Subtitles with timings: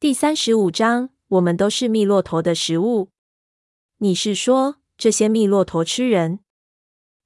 [0.00, 3.10] 第三十五章，我们都是密骆驼的食物。
[3.98, 6.38] 你是说，这些密骆驼吃人？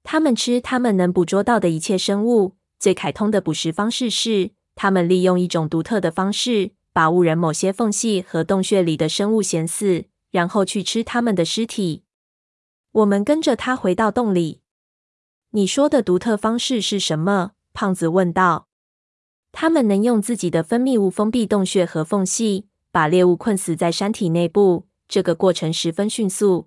[0.02, 2.56] 他们吃他们能捕捉到的一切生物。
[2.80, 12.02] 最凯通的捕食方式是，他们利用一种独特的方式，把误人某些缝隙和洞穴里的生物衔死，然后去吃他们的尸体。
[12.90, 14.62] 我们跟着他回到洞里。
[15.50, 17.52] 你说的独特方式是什么？
[17.72, 18.66] 胖子问道。
[19.56, 24.88] 他们能用自己的分泌物封闭洞穴和缝隙，把猎物困死在山体内部。
[25.06, 26.66] 这个过程十分迅速。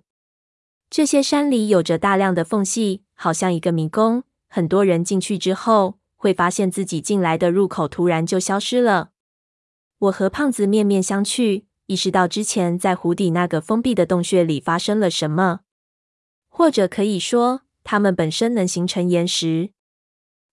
[0.88, 4.24] 这些山里有着大量的缝隙，好像一个迷宫。
[4.48, 9.10] 很多人进去之后，会发现自己进来的入口突然就消失了。
[9.98, 15.60] 我和胖子面面相觑，意识到之前在湖底那个封闭的洞穴里发生了什么，
[16.48, 19.72] 或者可以说，它们本身能形成岩石。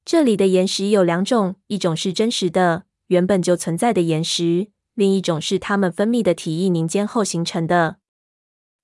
[0.06, 7.98] 这里的岩石有两种，一种是真实的、原本就存在的岩石，另一种是它们分泌的体液凝结后形成的。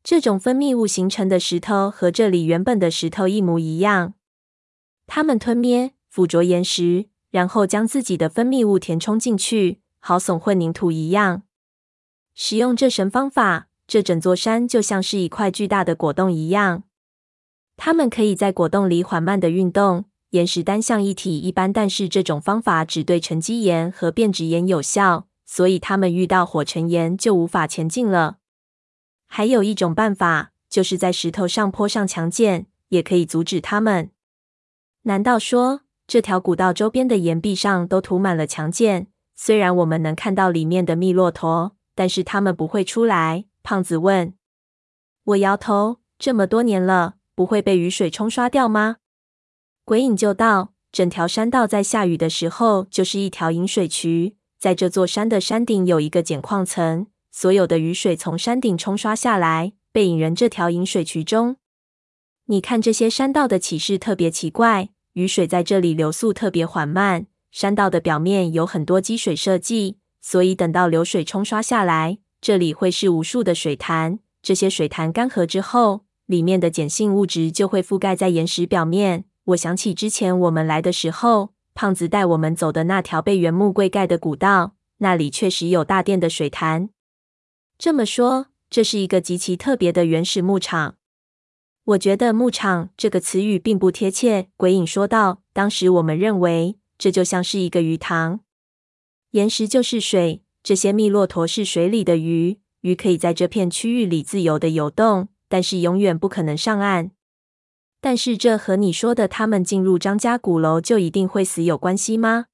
[0.03, 4.15] 这种分泌物形成的石头和这里原本的石头一模一样。
[5.05, 11.43] 它们吞灭、附着岩石，然后将自己的分泌物填充进去，好耸混凝土一样。
[12.34, 16.82] 使用这神方法，这整座山就像是一块巨大的果冻一样。
[17.77, 20.05] 它们可以在果冻里缓慢地运动。
[20.32, 28.38] 岩石单向一体一般，但是这种方法只对沉积岩和变质岩有效，所以它们遇到火成岩就无法前进了。
[29.27, 34.12] 还有一种办法，就是在石头上泼上强碱，也可以阻止它们。
[35.04, 39.07] 难道说这条古道周边的岩壁上都涂满了强碱？
[39.35, 43.45] 虽然我们能看到里面的密骆驼，但是它们不会出来。
[43.63, 44.34] 胖子问。
[45.26, 45.98] 我摇头。
[46.18, 48.98] 这么多年了，不会被雨水冲刷掉吗？
[49.84, 61.57] 鬼影就道：“整条山道在下雨的时候就是一条引水渠，在这座山的山顶有一个碱矿层，所有的雨水从山顶冲刷下来，被引人这条引水渠中。
[62.46, 67.25] 你看这些山道的起势特别奇怪，雨水在这里流速特别缓慢。
[67.51, 74.19] 山道的表面有很多积水设计，所以等到流水冲刷下来，这里会是无数的水潭。
[74.41, 86.90] 这些水潭干涸之后，里面的碱性物质就会覆盖在岩石表面。”我想起之前我们来的时候，胖子带我们走的那条被原木柜盖的古道，那里确实有大殿的水潭。
[87.78, 90.96] 这么说，这是一个极其特别的原始牧场。
[91.84, 94.50] 我觉得“牧场”这个词语并不贴切。
[94.56, 98.41] 鬼影说道：“当时我们认为这就像是一个鱼塘，
[99.31, 107.09] 岩石就是水，这些密骆驼是水里的鱼，鱼可以在这片区域里自由的游动，但是永远不可能上岸。”
[108.03, 112.47] 但是这和你说的他们进入张家古楼就一定会死有关系吗？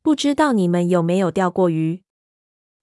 [0.00, 2.02] 不知道你们有没有钓过鱼？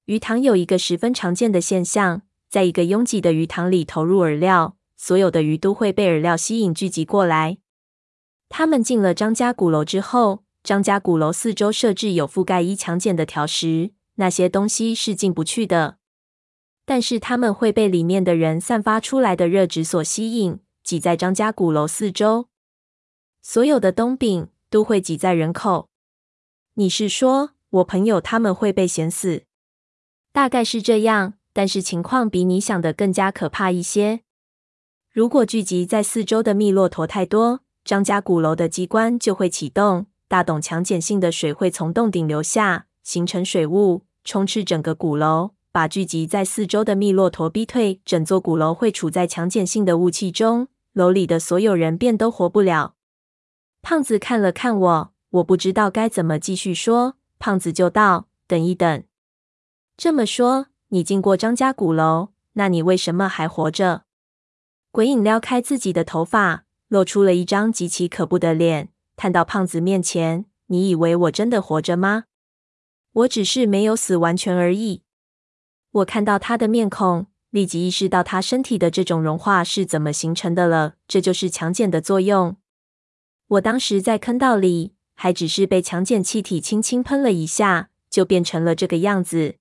[0.06, 7.58] 鱼塘有一个十分常见的现象，在一个拥挤的鱼塘里投入饵料，所有的鱼都会被饵料吸引聚集过来。
[8.50, 15.98] 他们进了张家古楼之后，张家古楼四周设置有覆盖一强碱的条石，那些东西是进不去的。
[16.86, 20.60] 但是他们会被里面的人散发出来的热值所吸引。
[20.88, 22.48] 挤在张家古楼四周，
[23.42, 25.90] 所有的冬饼都会挤在人口。
[26.76, 29.44] 你是说我朋友他们会被咸死？
[30.32, 34.22] 大概是这样，但是情况比你想的更加可怕一些。
[35.12, 48.00] 如果聚集在四周的密骆驼太多，张家古楼的机关就会启动，大董强碱性的水会从洞顶流下，形成水雾，充斥整个古楼，把聚集在四周的密骆驼逼退。
[48.06, 50.70] 整座古楼会处在强碱性的雾气中。
[50.98, 52.96] 楼里的所有人便都活不了。
[53.84, 57.18] 胖子看了看我，我不知道该怎么继续说。
[57.38, 59.04] 胖子就道：“等一等，
[59.96, 64.06] 这么说，你进过张家古楼，那你为什么还活着？”
[64.90, 72.24] 鬼影撩开自己的头发，露出了一张极其可怖的脸，探到胖子面前：“你以为我真的活着吗？
[73.12, 75.04] 我只是没有死完全而已。”
[76.02, 77.28] 我看到他的面孔。
[77.58, 82.56] 立即意识到他身体的这种融化是怎么形成的了，这就是强碱的作用。
[83.48, 89.56] 我当时在坑道里，还只是被强碱气体轻轻喷了一下，就变成了这个样子。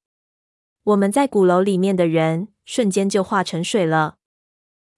[0.84, 4.16] 我们在鼓楼里面的人，瞬间就化成水了。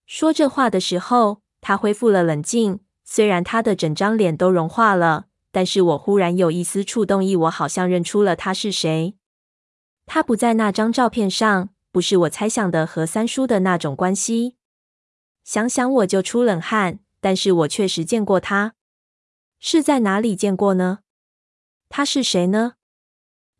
[0.04, 9.14] 说这话的时候，他恢复了冷静，虽然他的整张脸都融化了，但是我忽然有一丝触动，意我好像认出了他是谁。
[10.04, 11.68] 他不在那张照片上。
[11.98, 14.54] 不是我猜想的和三叔的那种关系，
[15.42, 17.00] 想想我就出冷汗。
[17.18, 18.76] 但是我确实见过他，
[19.58, 21.00] 是在哪里见过呢？
[21.88, 22.74] 他是谁呢？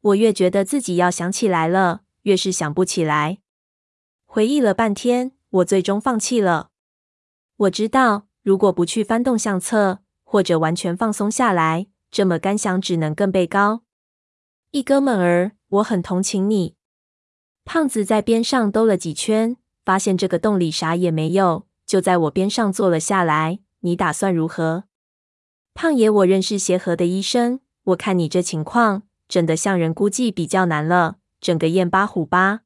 [0.01, 3.39] 我越觉得自己要想起来了，越是想不起来。
[4.25, 6.71] 回忆了半天，我最终放弃了。
[7.57, 13.83] 我知道，如果不去翻动相册，或者完全放松下来，这么干想只能更被高。
[14.71, 16.77] 一哥们儿，我很同情你。
[17.71, 19.55] 胖子在边上兜了几圈，
[19.85, 23.59] 发现这个洞里啥也没有，就在我边上坐了下来。
[23.81, 24.85] 你打算如何？
[25.75, 32.61] 胖爷，我认识协和的医生，我看你这情况，整得像人估计比较难了，整个燕巴虎巴。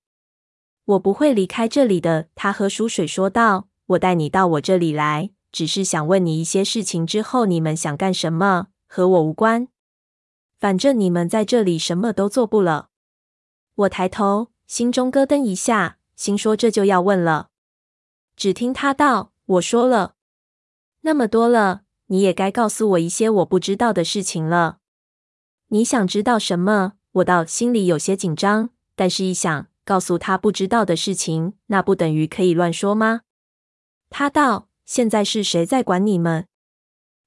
[0.84, 2.28] 我不会离开这里的。
[2.37, 7.04] 他喝书水说道：“我带你到我这里来，只是想问你一些事情。
[7.04, 9.66] 之后你们想干什么，和我无关。
[10.60, 12.90] 反正你们在这里什么都做不了。”
[13.75, 17.51] 我抬头，心中咯噔一下，心说这就要问了。
[18.35, 20.15] 只听他道：“我说了
[21.03, 24.79] 那么多了，你也该告诉我一些我不知道的事情了。
[25.69, 29.67] 你想知道什么？”我倒心里有些紧张，但是一想。
[29.85, 33.21] 告诉他不知道的事情，那不等于可以乱说吗？
[34.09, 36.47] 他道：“现在是谁在管你们？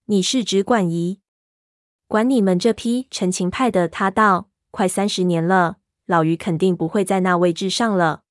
[0.06, 1.20] 你是指管仪，
[2.08, 8.22] 管你们这批陈情派的。”他道：“快三十年了，老于肯定不会在那位置上了。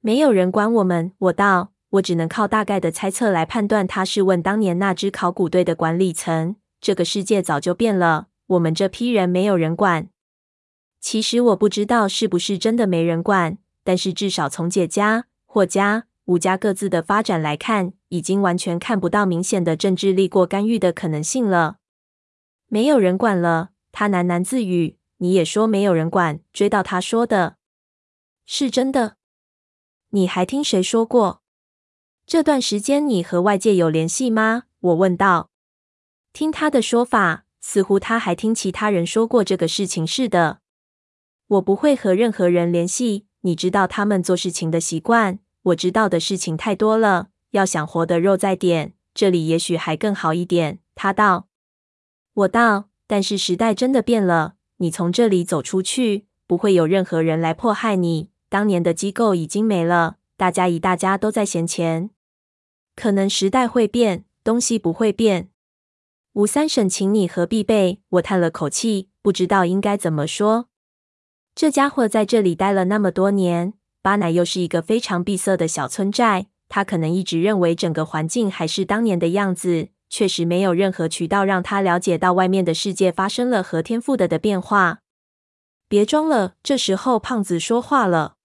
[0.00, 6.56] 没有人管我们。”我道：“我只能靠大概的猜测来判断。”他是问当年那支考古队的管理层。
[6.80, 10.08] 这个世界早就变了，我们这批人没有人管。
[11.00, 21.76] 其实我不知道是不是真的没人管，但是至少从解家、霍家、吴家各自的发展来看，已经完全看不到明显的政治力过干预的可能性了。
[22.68, 24.96] 没有人管了，他喃喃自语。
[25.24, 27.56] 你也说没有人管，追到他说的
[28.44, 29.16] 是真的？
[30.10, 31.40] 你还听谁说过？
[32.26, 34.64] 这段时间你和外界有联系吗？
[34.80, 35.48] 我问道。
[36.34, 40.58] 听他的说法，似乎他还听其他人说过这个事情似的。
[41.46, 45.38] 我不会和任何人联系，你知道他们做事情的习惯。
[45.62, 50.80] 我知道的事情太多了，要想活得肉在点，这里也许还更好一点。
[50.94, 51.48] 他道，
[52.34, 58.28] 我道，但是时代真的变了，你从这里走出去，不会有任何人来迫害你。
[58.50, 62.10] 当年的机构已经没了，大家一大家都在闲钱。
[62.94, 65.48] 可能时代会变，东西不会变。
[66.34, 68.02] 吴三省，请你何必备？
[68.10, 70.68] 我叹了口气，不知道应该怎么说。
[71.54, 73.72] 这家伙在这里待了那么多年，
[74.02, 85.00] 巴乃又是一个非常闭塞的小村寨，他可能一直认为整个环境还是当年的样子，确实没有任何渠道让他了解到外面的世界发生了和天赋的的变化。
[85.88, 88.36] 别装了，这时候胖子说话了。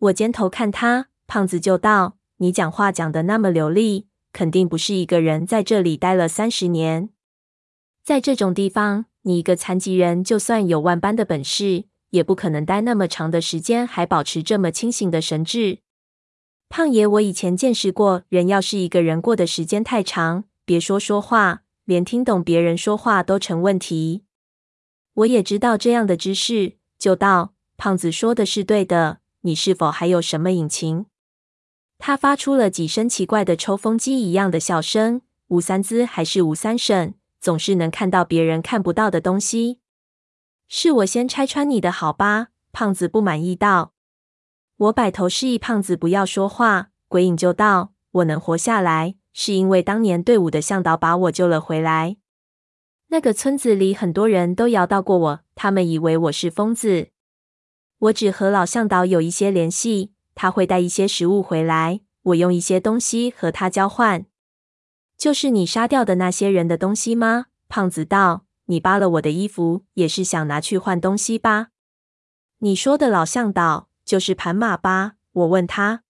[0.00, 7.10] 我尖头看他，胖子就道：“你讲话讲的那么流利，肯定不是一个人在这里待了三十年。
[8.02, 15.78] 在这种地方，你一个残疾人，就算有万般的本事。”也不可能待那么长的时间，还保持这么清醒的神智。
[16.68, 24.22] 胖爷，我以前见识过，人要是一个人过的时间太长，别说说话，连听懂别人说话都成问题。
[25.14, 29.18] 我也知道这样的知识，就道胖子说的是对的。
[29.40, 31.06] 你是否还有什么隐情？
[31.98, 35.22] 他发出了几声奇怪的抽风机一样的笑声。
[35.48, 39.80] 吴三姿还是吴三省，总是能看到别人看不到的东西。
[40.68, 42.50] 是我先拆穿你的好吧？
[42.70, 43.94] 胖子不满意道。
[44.76, 46.90] 我摆头示意胖子不要说话。
[47.08, 47.92] 鬼影就道
[48.22, 52.16] ：“我能活下来，是因为当年队伍的向导把我救了回来。
[53.08, 57.08] 那个村子里很多人都摇到过我，他们以为我是疯子。
[57.98, 64.26] 我只和老向导有一些联系，他会带一些食物回来，我用一些东西和他交换。
[65.16, 68.46] 就是你杀掉的那些人的东西吗？”胖子道。
[68.66, 71.70] 你扒了我的衣服，也是想拿去换东西吧？
[72.58, 75.14] 你说的老向导就是盘马吧？
[75.32, 76.04] 我问他，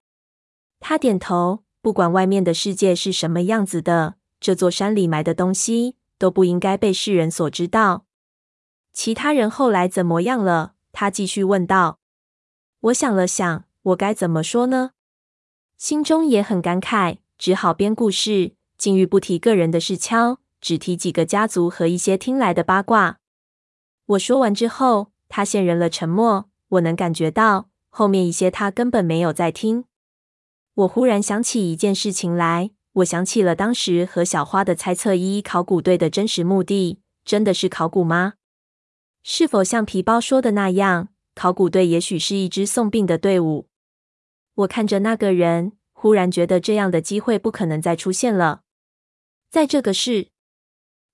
[0.79, 1.65] 他点头。
[1.83, 8.05] 不管外面的世界是什么样子的，这座山里埋的东西都不应该被世人所知道。
[8.93, 10.75] 其他人后来怎么样了？
[10.93, 11.99] 他继续问道。
[12.81, 14.91] 我想了想，我该怎么说呢？
[15.79, 20.39] 心中也很感慨，只好编故事，禁欲不提个人的事敲。
[20.61, 23.19] 只提几个家族和一些听来的八卦。
[24.05, 26.51] 我说完之后，他陷入了沉默。
[26.69, 29.87] 我能感觉到后面一些他根本没有在听。
[30.81, 38.35] 我忽然想起一件事情来，我想起了当时和小花的猜测：一考古队的真实目的真的是考古吗？
[39.23, 43.69] 是否像皮包说的那样，考古队也许是一支送病的队伍？
[44.55, 48.63] 我看着那个人，忽然觉得这样的机会不可能再出现了。
[49.51, 50.29] 在这个世。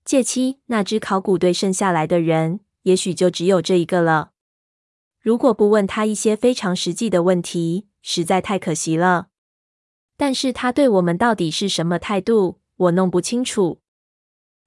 [0.05, 4.31] 届期，那支考古队剩下来的人，也许就只有这一个了。
[5.19, 9.27] 如果不问他一些非常实际的问题，实在太可惜了。
[10.17, 13.79] 但是他对我们到底是什么态度，我弄不清楚。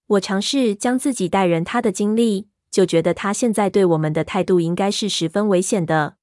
[0.07, 6.17] 我尝试将自己带人他的经历，就觉得他现在对我们的态度应该是十分危险的。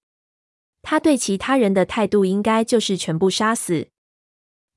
[0.82, 3.90] 他对其他人的态度应该就是全部杀死。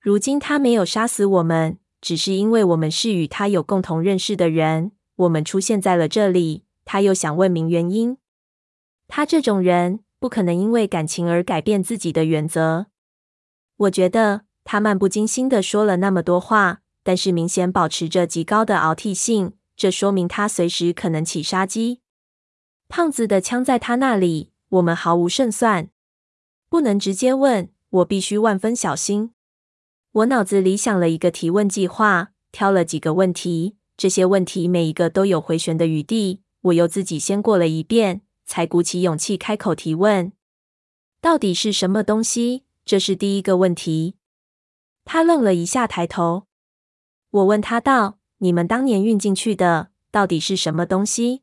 [0.00, 6.64] 如今他没有杀死我们，只是因为我们是与他有共同认识的人，我们出现在了这里。
[6.85, 8.16] 他又想问明原因。
[9.07, 12.87] 他这种人不可能因为感情而改变自己的原则。
[13.81, 22.01] 我觉得他漫不经心地说了那么多话，但是明显保持着极高的熬惕性，这说明他随时可能起杀机。
[22.89, 25.89] 胖子的枪在他那里，我们毫无胜算。
[26.69, 29.33] 不能直接问，我必须万分小心。
[30.13, 36.43] 我脑子里想了一个提问计划，挑了几个问题，这些问题每一个都有回旋的余地。
[36.63, 40.33] 我又自己先过了一遍，才鼓起勇气开口提问
[41.23, 44.16] ：“到底是什么东西？”这是第一个问题。
[45.04, 46.49] 他愣了一下，抬头。
[47.30, 51.42] 我问他道：“你们当年运进去的，到底是什么东西？”